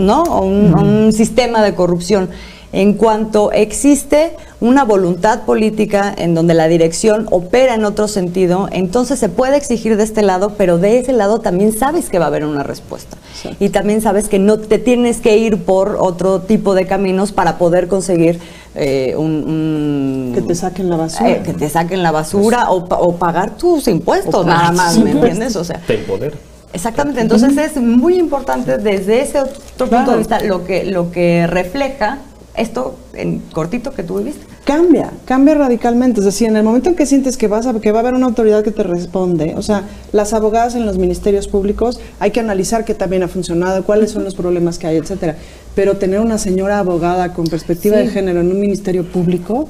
[0.06, 0.23] ¿no?
[0.41, 2.29] un sistema de corrupción
[2.73, 9.19] en cuanto existe una voluntad política en donde la dirección opera en otro sentido, entonces
[9.19, 12.27] se puede exigir de este lado, pero de ese lado también sabes que va a
[12.29, 13.15] haber una respuesta.
[13.59, 17.57] Y también sabes que no te tienes que ir por otro tipo de caminos para
[17.59, 18.39] poder conseguir
[18.73, 21.29] eh, un, Que te saquen la basura.
[21.29, 25.55] Eh, que te saquen la basura o, pagar tus impuestos, nada más, ¿me entiendes?
[25.55, 26.33] O sea, te poder.
[26.73, 31.45] Exactamente, entonces es muy importante desde ese otro punto de vista lo que, lo que
[31.45, 32.17] refleja
[32.55, 34.45] esto en cortito que tú viviste.
[34.63, 36.19] Cambia, cambia radicalmente.
[36.19, 38.13] Es decir, en el momento en que sientes que, vas a, que va a haber
[38.13, 42.39] una autoridad que te responde, o sea, las abogadas en los ministerios públicos, hay que
[42.39, 45.35] analizar qué también ha funcionado, cuáles son los problemas que hay, etcétera.
[45.75, 49.67] Pero tener una señora abogada con perspectiva de género en un ministerio público,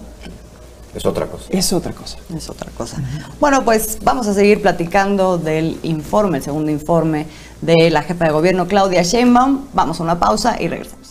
[0.96, 1.46] es otra cosa.
[1.50, 2.18] Es otra cosa.
[2.36, 2.98] Es otra cosa.
[3.40, 7.26] Bueno, pues vamos a seguir platicando del informe, el segundo informe
[7.62, 9.70] de la jefa de gobierno, Claudia Sheinbaum.
[9.74, 11.03] Vamos a una pausa y regresamos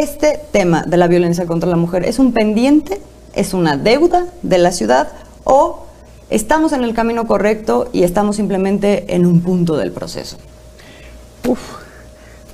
[0.00, 3.00] este tema de la violencia contra la mujer es un pendiente,
[3.34, 5.08] es una deuda de la ciudad
[5.44, 5.84] o
[6.30, 10.36] estamos en el camino correcto y estamos simplemente en un punto del proceso.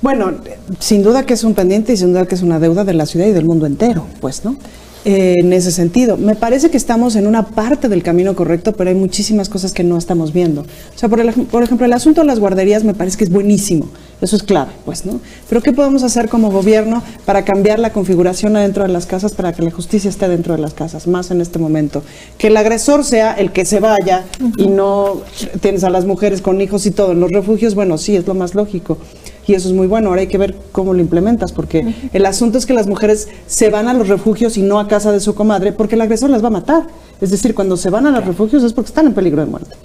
[0.01, 0.33] Bueno,
[0.79, 3.05] sin duda que es un pendiente y sin duda que es una deuda de la
[3.05, 4.57] ciudad y del mundo entero, pues, ¿no?
[5.05, 6.15] Eh, en ese sentido.
[6.15, 9.83] Me parece que estamos en una parte del camino correcto, pero hay muchísimas cosas que
[9.83, 10.61] no estamos viendo.
[10.61, 13.87] O sea, por, ejemplo, el asunto de las guarderías me parece que es buenísimo.
[14.23, 15.19] Eso es clave, pues, ¿no?
[15.49, 19.51] Pero ¿qué podemos hacer como gobierno para cambiar la configuración adentro de las casas para
[19.51, 22.03] que la justicia esté dentro de las casas, más en este momento?
[22.37, 24.23] Que el agresor sea el que se vaya
[24.55, 25.23] y no
[25.59, 27.11] tienes a las mujeres con hijos y todo.
[27.11, 28.97] En los refugios, bueno, sí, es lo más lógico
[29.45, 30.07] y eso es muy bueno.
[30.07, 33.69] Ahora hay que ver cómo lo implementas, porque el asunto es que las mujeres se
[33.69, 36.41] van a los refugios y no a casa de su comadre, porque el agresor las
[36.41, 36.87] va a matar.
[37.19, 39.75] Es decir, cuando se van a los refugios es porque están en peligro de muerte.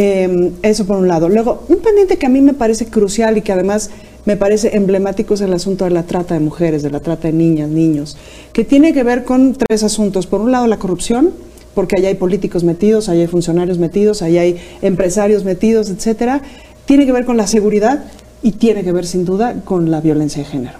[0.00, 1.28] Em, eso por un lado.
[1.28, 3.90] Luego, un pendiente que a mí me parece crucial y que además
[4.26, 7.34] me parece emblemático es el asunto de la trata de mujeres, de la trata de
[7.34, 8.16] niñas, niños,
[8.52, 10.28] que tiene que ver con tres asuntos.
[10.28, 11.32] Por un lado, la corrupción,
[11.74, 16.42] porque allá hay políticos metidos, allá hay funcionarios metidos, allá hay empresarios metidos, etcétera.
[16.84, 18.04] Tiene que ver con la seguridad,
[18.42, 20.78] y tiene que ver sin duda con la violencia de género.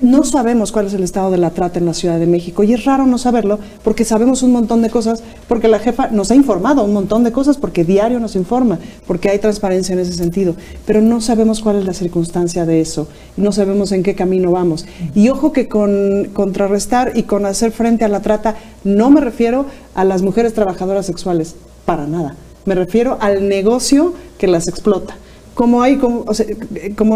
[0.00, 2.72] No sabemos cuál es el estado de la trata en la Ciudad de México y
[2.72, 6.34] es raro no saberlo porque sabemos un montón de cosas, porque la jefa nos ha
[6.34, 10.54] informado un montón de cosas, porque diario nos informa, porque hay transparencia en ese sentido,
[10.86, 14.86] pero no sabemos cuál es la circunstancia de eso, no sabemos en qué camino vamos.
[15.14, 19.66] Y ojo que con contrarrestar y con hacer frente a la trata no me refiero
[19.94, 22.36] a las mujeres trabajadoras sexuales, para nada.
[22.64, 25.16] Me refiero al negocio que las explota
[25.54, 26.24] como hay, como,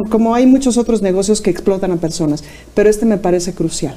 [0.09, 2.45] como, hay muchos otros negocios que explotan a personas,
[2.75, 3.97] pero este me parece crucial.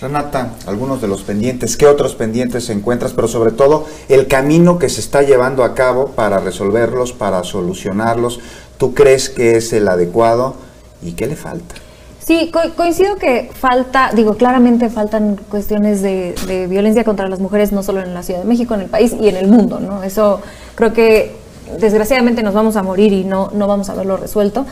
[0.00, 3.12] Renata, algunos de los pendientes, ¿qué otros pendientes encuentras?
[3.14, 8.38] Pero sobre todo el camino que se está llevando a cabo para resolverlos, para solucionarlos.
[8.76, 10.54] ¿Tú crees que es el adecuado
[11.02, 11.74] y qué le falta?
[12.20, 17.82] Sí, coincido que falta, digo, claramente faltan cuestiones de, de, violencia contra las mujeres, no
[17.82, 20.02] solo en la Ciudad de México, en el país y en el mundo, ¿no?
[20.02, 20.42] Eso
[20.74, 21.34] creo que
[21.78, 24.66] desgraciadamente nos vamos a morir y no, no vamos a verlo resuelto.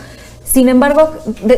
[0.45, 1.11] Sin embargo,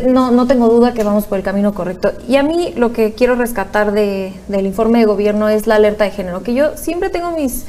[0.07, 2.11] no, no, tengo duda que vamos por el camino correcto.
[2.27, 6.03] Y a mí lo que quiero rescatar de, del informe de gobierno es la alerta
[6.03, 7.65] de género, que yo siempre tengo mis,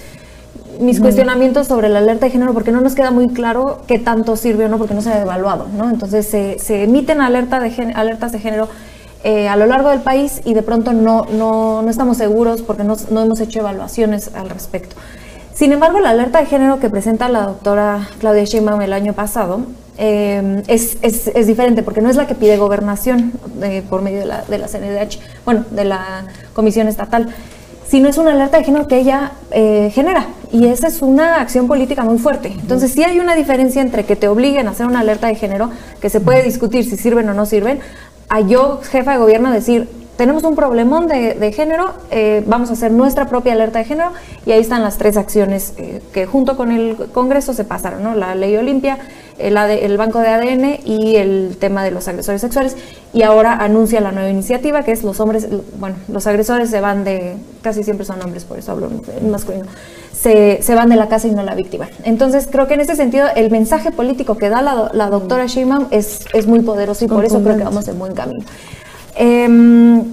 [0.81, 4.37] mis cuestionamientos sobre la alerta de género porque no nos queda muy claro qué tanto
[4.37, 5.67] sirve o no, porque no se ha evaluado.
[5.77, 5.91] ¿no?
[5.91, 8.69] Entonces se, se emiten alerta de, alertas de género
[9.23, 12.85] eh, a lo largo del país y de pronto no, no, no estamos seguros porque
[12.85, 14.97] no, no hemos hecho evaluaciones al respecto.
[15.61, 19.61] Sin embargo, la alerta de género que presenta la doctora Claudia Sheinbaum el año pasado
[19.99, 24.25] eh, es, es, diferente porque no es la que pide gobernación eh, por medio de
[24.25, 27.29] la, de la CNDH, bueno, de la Comisión Estatal,
[27.87, 31.69] sino es una alerta de género que ella eh, genera y esa es una acción
[31.69, 32.49] política muy fuerte.
[32.49, 35.69] Entonces sí hay una diferencia entre que te obliguen a hacer una alerta de género,
[36.01, 37.81] que se puede discutir si sirven o no sirven,
[38.31, 42.93] a yo, jefa de gobierno, decir, tenemos un problemón de, género, eh, vamos a hacer
[42.93, 44.11] nuestra propia alerta de género
[44.45, 48.15] y ahí están las tres acciones eh, que junto con el Congreso se pasaron, ¿no?
[48.15, 48.99] La ley Olimpia,
[49.39, 52.77] el, el, banco de ADN y el tema de los agresores sexuales
[53.15, 57.03] y ahora anuncia la nueva iniciativa que es los hombres, bueno, los agresores se van
[57.03, 59.69] de, casi siempre son hombres, por eso hablo en masculino.
[60.13, 61.89] Se, se, van de la casa y no la víctima.
[62.05, 65.87] Entonces, creo que en ese sentido el mensaje político que da la, la doctora Sheinbaum
[65.91, 68.45] es, es muy poderoso y por eso creo que vamos en buen camino.
[69.15, 70.05] Em,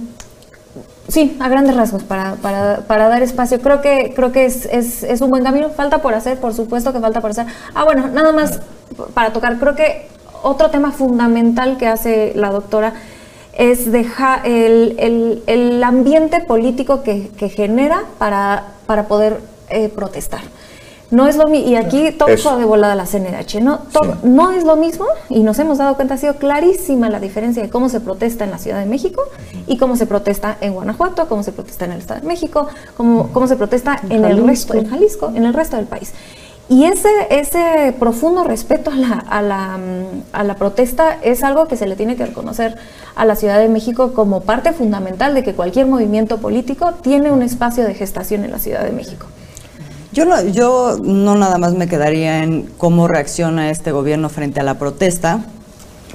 [1.08, 3.60] sí, a grandes rasgos, para, para, dar espacio.
[3.60, 5.70] Creo que, creo que es, es, un buen camino.
[5.70, 7.46] Falta por hacer, por supuesto que falta por hacer.
[7.74, 8.60] Ah, bueno, nada más
[9.14, 9.58] para tocar.
[9.58, 10.08] Creo que
[10.42, 12.94] otro tema fundamental que hace la doctora
[13.52, 20.42] es dejar el, el, ambiente político que, que genera para, para poder eh, protestar.
[21.10, 22.58] No es lo mismo, y aquí todo eso.
[22.58, 23.80] de volada la CNH, ¿no?
[24.22, 27.70] No es lo mismo, y nos hemos dado cuenta, ha sido clarísima la diferencia de
[27.70, 29.22] cómo se protesta en la Ciudad de México
[29.66, 33.30] y cómo se protesta en Guanajuato, cómo se protesta en el Estado de México, cómo,
[33.32, 36.12] cómo se protesta en, el resto, en Jalisco, en el resto del país.
[36.70, 39.78] Y ese, ese profundo respeto a la, a, la,
[40.32, 42.76] a la protesta es algo que se le tiene que reconocer
[43.16, 47.40] a la Ciudad de México como parte fundamental de que cualquier movimiento político tiene un
[47.42, 49.24] espacio de gestación en la Ciudad de México.
[50.12, 54.62] Yo no, yo no nada más me quedaría en cómo reacciona este gobierno frente a
[54.62, 55.44] la protesta,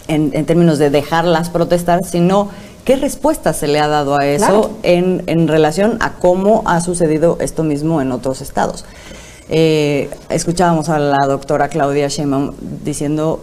[0.08, 2.50] en, términos de dejarlas protestar, sino
[2.86, 7.38] qué respuesta se le ha dado a eso en, en, relación a cómo ha sucedido
[7.40, 8.84] esto mismo en otros estados.
[9.50, 12.54] Eh, escuchábamos a la doctora Claudia Sheinbaum
[12.84, 13.42] diciendo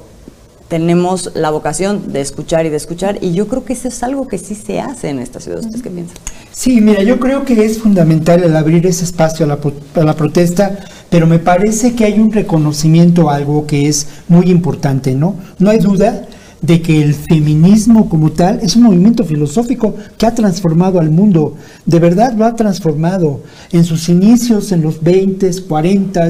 [0.70, 4.28] tenemos la vocación de escuchar y de escuchar, y yo creo que eso es algo
[4.28, 5.58] que sí se hace en esta ciudad.
[5.58, 6.16] ¿Ustedes qué piensan?
[6.52, 9.58] Sí, mira, yo creo que es fundamental el abrir ese espacio a la,
[9.94, 10.78] a la protesta,
[11.10, 15.34] pero me parece que hay un reconocimiento algo que es muy importante, ¿no?
[15.58, 16.28] No hay duda
[16.62, 21.56] de que el feminismo como tal es un movimiento filosófico que ha transformado al mundo,
[21.86, 23.40] de verdad lo ha transformado
[23.72, 26.28] en sus inicios en los 20, 40,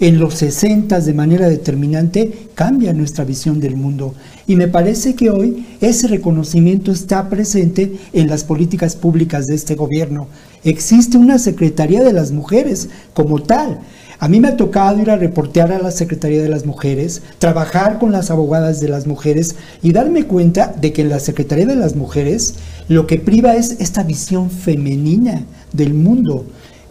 [0.00, 4.14] en los 60 de manera determinante cambia nuestra visión del mundo.
[4.46, 9.74] Y me parece que hoy ese reconocimiento está presente en las políticas públicas de este
[9.74, 10.28] gobierno.
[10.64, 13.80] Existe una Secretaría de las Mujeres como tal.
[14.18, 17.98] A mí me ha tocado ir a reportear a la Secretaría de las Mujeres, trabajar
[17.98, 21.76] con las abogadas de las mujeres y darme cuenta de que en la Secretaría de
[21.76, 22.54] las Mujeres
[22.88, 26.46] lo que priva es esta visión femenina del mundo.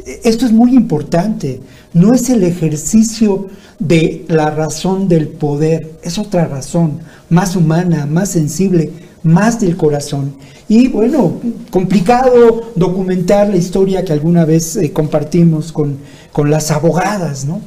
[0.05, 1.61] Esto es muy importante
[1.93, 3.47] no es el ejercicio
[3.79, 10.33] de la razón del poder, es otra razón, más humana, más sensible, más del corazón.
[10.67, 11.35] Y bueno,
[11.69, 15.97] complicado documentar la historia que alguna vez eh, compartimos con,
[16.31, 17.61] con las abogadas, ¿no?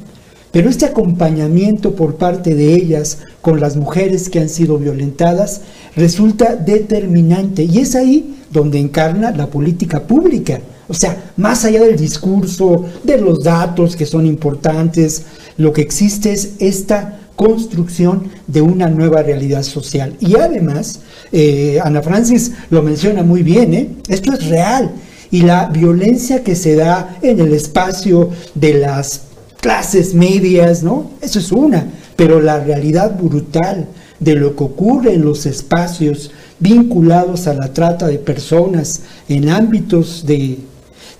[0.51, 5.61] Pero este acompañamiento por parte de ellas con las mujeres que han sido violentadas
[5.95, 10.61] resulta determinante y es ahí donde encarna la política pública.
[10.87, 15.23] O sea, más allá del discurso, de los datos que son importantes,
[15.57, 20.15] lo que existe es esta construcción de una nueva realidad social.
[20.19, 23.89] Y además, eh, Ana Francis lo menciona muy bien, ¿eh?
[24.09, 24.91] esto es real.
[25.29, 29.21] Y la violencia que se da en el espacio de las
[29.59, 31.11] clases medias, ¿no?
[31.21, 31.85] Eso es una.
[32.15, 33.87] Pero la realidad brutal
[34.19, 40.25] de lo que ocurre en los espacios vinculados a la trata de personas en ámbitos
[40.25, 40.57] de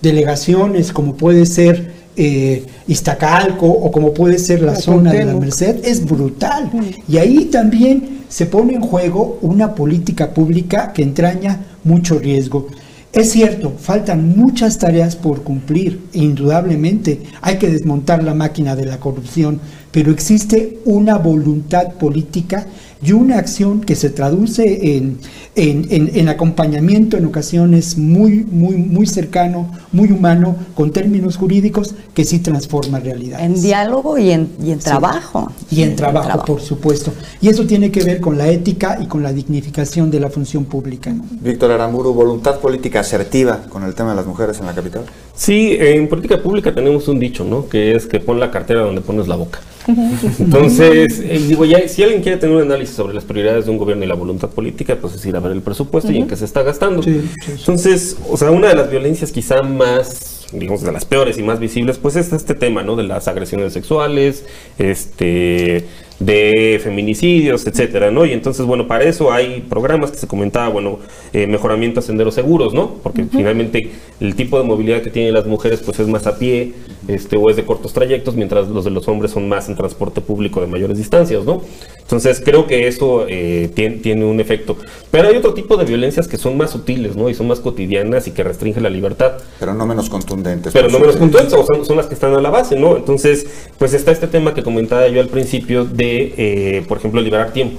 [0.02, 5.86] delegaciones como puede ser eh, Iztacalco o como puede ser la, zona de la Merced,
[5.86, 6.72] es brutal.
[7.08, 12.68] Y ahí también se pone en juego una política pública que entraña mucho riesgo.
[13.14, 17.22] Es cierto, faltan muchas tareas por cumplir, indudablemente.
[17.42, 19.60] Hay que desmontar la máquina de la corrupción,
[19.92, 22.68] pero existe una voluntad política
[23.02, 25.20] y una acción que se traduce en,
[25.56, 32.40] en, acompañamiento en ocasiones muy, muy, muy cercano, muy humano, con términos jurídicos, que sí
[32.40, 33.46] transforma realidades.
[33.46, 35.52] En diálogo y en, y en trabajo.
[35.70, 37.14] Y en, trabajo, por supuesto.
[37.40, 40.66] Y eso tiene que ver con la ética y con la dignificación de la función
[40.66, 41.14] pública.
[41.42, 45.04] Víctor Aramburu, voluntad política asertiva con el tema de las mujeres en la capital.
[45.38, 47.70] Sí, en política pública tenemos un dicho, ¿no?
[47.70, 49.60] Que es que pon la cartera donde pones la boca.
[50.40, 53.78] Entonces, eh, digo, ya, si alguien quiere tener un análisis sobre las prioridades de un
[53.78, 56.36] gobierno y la voluntad política, pues es ir a ver el presupuesto y en qué
[56.36, 57.04] se está gastando.
[57.06, 61.60] Entonces, o sea, una de las violencias quizá más digamos, de las peores y más
[61.60, 62.96] visibles, pues es este tema, ¿no?
[62.96, 64.46] De las agresiones sexuales,
[64.78, 65.86] este,
[66.20, 68.26] de feminicidios, etcétera, ¿no?
[68.26, 71.00] Y entonces, bueno, para eso hay programas que se comentaba, bueno,
[71.32, 72.96] eh, mejoramiento a senderos seguros, ¿no?
[73.04, 76.74] Porque finalmente el tipo de movilidad que tienen las mujeres, pues es más a pie,
[77.08, 80.22] este, o es de cortos trayectos, mientras los de los hombres son más en transporte
[80.22, 81.62] público de mayores distancias, ¿no?
[82.02, 84.78] Entonces, creo que eso eh, tiene, tiene, un efecto.
[85.12, 87.30] Pero hay otro tipo de violencias que son más sutiles, ¿no?
[87.30, 89.34] Y son más cotidianas y que restringen la libertad.
[89.60, 90.72] Pero no menos contundentes.
[90.72, 92.96] Pero no menos contundentes, o son, son las que están a la base, ¿no?
[92.96, 93.46] Entonces,
[93.78, 96.07] pues está este tema que comentaba yo al principio de
[96.38, 97.78] eh, por ejemplo, liberar tiempo.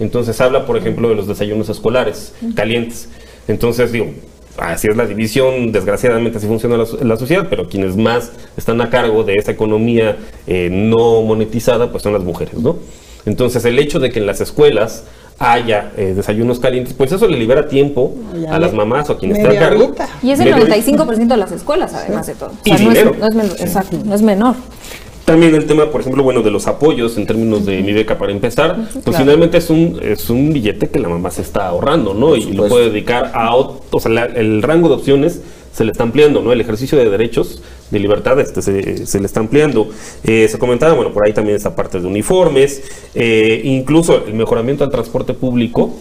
[0.00, 3.08] Entonces habla, por ejemplo, de los desayunos escolares calientes.
[3.48, 4.06] Entonces, digo,
[4.56, 9.24] así es la división, desgraciadamente así funciona la, sociedad, pero quienes más están a cargo
[9.24, 10.16] de esa economía
[10.46, 12.76] eh, no monetizada, pues son las mujeres, ¿no?
[13.26, 15.04] Entonces, el hecho de que en las escuelas
[15.38, 18.14] haya eh, desayunos calientes, pues eso le libera tiempo
[18.50, 19.94] a las mamás o a quienes están a cargo.
[20.22, 22.52] Y es el 95% de las escuelas, además de todo.
[22.64, 23.14] y dinero.
[23.58, 24.56] exacto, no es menor.
[25.28, 28.32] También el tema, por ejemplo, bueno, de los apoyos en términos de mi beca para
[28.32, 32.34] empezar, pues finalmente es un, es un billete que la mamá se está ahorrando, ¿no?
[32.34, 36.40] Y lo puede dedicar a, o sea, el rango de opciones se le está ampliando,
[36.40, 36.50] ¿no?
[36.50, 39.90] El ejercicio de derechos de libertad este, se, le está ampliando.
[40.24, 42.82] Eh, se comentaba, bueno, por ahí también esta parte de uniformes,
[43.14, 45.94] eh, incluso el mejoramiento del transporte público,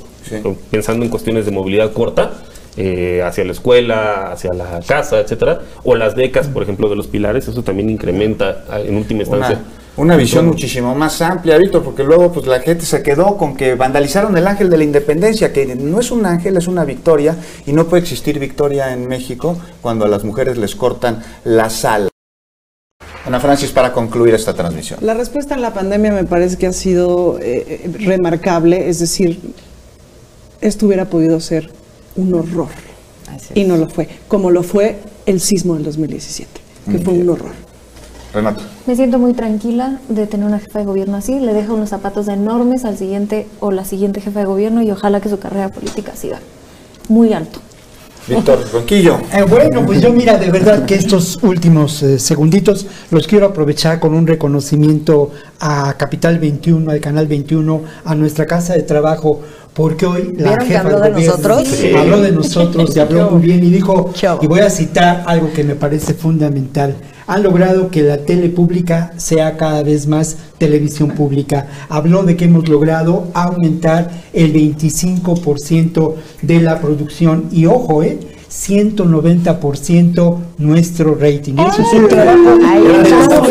[0.71, 2.31] pensando en cuestiones de movilidad corta,
[2.77, 7.07] eh, hacia la escuela, hacia la casa, etcétera, o las becas, por ejemplo, de los
[7.07, 9.59] pilares, eso también incrementa en última instancia.
[9.97, 13.73] Una, visión muchísimo más amplia, Víctor, porque luego pues la gente se quedó con que
[13.73, 17.73] vandalizaron el ángel de la independencia, que no es un ángel, es una victoria, y
[17.73, 22.09] no puede existir victoria en México cuando a las mujeres les cortan la sal.
[23.25, 24.99] Ana Francis, para concluir esta transmisión.
[25.01, 29.39] La respuesta en la pandemia me parece que ha sido eh, eh, remarcable, es decir,
[30.61, 31.71] esto hubiera podido ser
[32.17, 32.67] un horror.
[33.53, 36.61] Y no lo fue, como lo fue el sismo del 2017,
[36.91, 37.51] que fue un horror.
[38.33, 38.61] Renato.
[38.85, 41.39] Me siento muy tranquila de tener una jefa de gobierno así.
[41.39, 45.21] Le dejo unos zapatos enormes al siguiente o la siguiente jefa de gobierno y ojalá
[45.21, 46.39] que su carrera política siga
[47.07, 47.59] muy alto.
[48.27, 49.19] Víctor Ronquillo.
[49.33, 54.01] Eh, bueno, pues yo mira, de verdad que estos últimos eh, segunditos los quiero aprovechar
[54.01, 59.41] con un reconocimiento a Capital 21, al Canal 21, a nuestra casa de trabajo,
[59.77, 61.69] porque hoy la jefa habló de nosotros?
[61.95, 64.11] habló de nosotros y habló muy bien y dijo,
[64.41, 66.95] y voy a citar algo que me parece fundamental,
[67.27, 71.67] han logrado que la tele pública sea cada vez más televisión pública.
[71.89, 78.17] Habló de que hemos logrado aumentar el 25% de la producción y ojo, eh,
[78.57, 81.53] 190% nuestro rating.
[81.57, 82.57] Eso es un trabajo.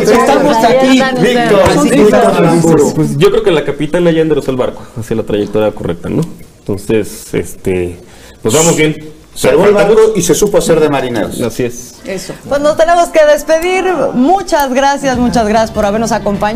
[0.00, 2.94] Estamos aquí, Víctor.
[2.94, 6.22] Pues yo creo que la capitana ya enderezó el barco hacia la trayectoria correcta, ¿no?
[6.58, 7.96] Entonces, este,
[8.42, 9.16] nos vamos bien.
[9.36, 11.40] Se el barco y se supo hacer de marineros.
[11.42, 12.00] Así es.
[12.06, 12.32] Eso.
[12.48, 13.84] Pues nos tenemos que despedir.
[14.14, 16.46] Muchas gracias, muchas gracias por habernos acompañado.